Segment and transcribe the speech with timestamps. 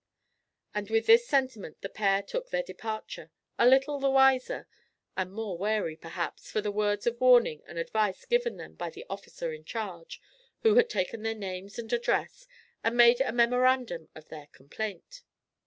[0.73, 4.67] And with this sentiment the pair took their departure, a little the wiser,
[5.15, 9.05] and more wary, perhaps, for the words of warning and advice given them by the
[9.11, 10.19] officer in charge,
[10.63, 12.47] who had taken their names and address,
[12.83, 15.21] and made a memorandum of their 'complaint.'